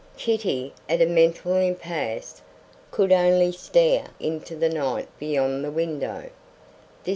[0.17, 2.41] Kitty, at a mental impasse,
[2.89, 6.31] could only stare into the night beyond the window.